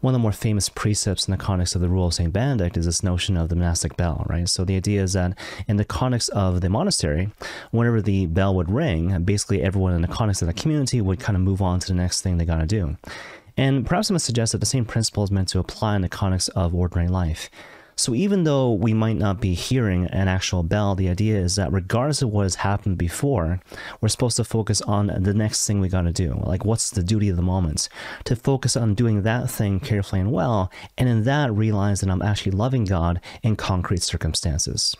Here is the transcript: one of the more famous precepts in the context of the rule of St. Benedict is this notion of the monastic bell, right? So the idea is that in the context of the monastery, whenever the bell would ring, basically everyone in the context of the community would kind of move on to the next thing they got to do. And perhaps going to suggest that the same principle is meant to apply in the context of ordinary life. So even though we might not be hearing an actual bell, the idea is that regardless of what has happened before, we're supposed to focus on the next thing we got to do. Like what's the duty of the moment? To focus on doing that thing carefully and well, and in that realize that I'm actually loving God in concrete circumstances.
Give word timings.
one 0.00 0.14
of 0.14 0.18
the 0.18 0.22
more 0.22 0.32
famous 0.32 0.68
precepts 0.68 1.26
in 1.26 1.32
the 1.32 1.38
context 1.38 1.74
of 1.74 1.80
the 1.80 1.88
rule 1.88 2.06
of 2.06 2.14
St. 2.14 2.32
Benedict 2.32 2.76
is 2.76 2.86
this 2.86 3.02
notion 3.02 3.36
of 3.36 3.48
the 3.48 3.56
monastic 3.56 3.96
bell, 3.96 4.24
right? 4.28 4.48
So 4.48 4.64
the 4.64 4.76
idea 4.76 5.02
is 5.02 5.14
that 5.14 5.36
in 5.66 5.76
the 5.76 5.84
context 5.84 6.30
of 6.30 6.60
the 6.60 6.68
monastery, 6.68 7.30
whenever 7.70 8.00
the 8.00 8.26
bell 8.26 8.54
would 8.54 8.70
ring, 8.70 9.22
basically 9.24 9.62
everyone 9.62 9.94
in 9.94 10.02
the 10.02 10.08
context 10.08 10.42
of 10.42 10.48
the 10.48 10.54
community 10.54 11.00
would 11.00 11.20
kind 11.20 11.36
of 11.36 11.42
move 11.42 11.60
on 11.60 11.80
to 11.80 11.88
the 11.88 11.94
next 11.94 12.20
thing 12.20 12.36
they 12.36 12.44
got 12.44 12.58
to 12.58 12.66
do. 12.66 12.96
And 13.56 13.84
perhaps 13.84 14.08
going 14.08 14.18
to 14.18 14.24
suggest 14.24 14.52
that 14.52 14.58
the 14.58 14.66
same 14.66 14.84
principle 14.84 15.24
is 15.24 15.32
meant 15.32 15.48
to 15.48 15.58
apply 15.58 15.96
in 15.96 16.02
the 16.02 16.08
context 16.08 16.48
of 16.54 16.74
ordinary 16.74 17.08
life. 17.08 17.50
So 17.98 18.14
even 18.14 18.44
though 18.44 18.72
we 18.72 18.94
might 18.94 19.16
not 19.16 19.40
be 19.40 19.54
hearing 19.54 20.06
an 20.06 20.28
actual 20.28 20.62
bell, 20.62 20.94
the 20.94 21.08
idea 21.08 21.36
is 21.36 21.56
that 21.56 21.72
regardless 21.72 22.22
of 22.22 22.28
what 22.28 22.44
has 22.44 22.54
happened 22.54 22.96
before, 22.96 23.60
we're 24.00 24.08
supposed 24.08 24.36
to 24.36 24.44
focus 24.44 24.80
on 24.82 25.08
the 25.08 25.34
next 25.34 25.66
thing 25.66 25.80
we 25.80 25.88
got 25.88 26.02
to 26.02 26.12
do. 26.12 26.40
Like 26.44 26.64
what's 26.64 26.90
the 26.90 27.02
duty 27.02 27.28
of 27.28 27.34
the 27.34 27.42
moment? 27.42 27.88
To 28.26 28.36
focus 28.36 28.76
on 28.76 28.94
doing 28.94 29.22
that 29.22 29.50
thing 29.50 29.80
carefully 29.80 30.20
and 30.20 30.30
well, 30.30 30.70
and 30.96 31.08
in 31.08 31.24
that 31.24 31.52
realize 31.52 32.00
that 32.00 32.08
I'm 32.08 32.22
actually 32.22 32.52
loving 32.52 32.84
God 32.84 33.20
in 33.42 33.56
concrete 33.56 34.04
circumstances. 34.04 34.96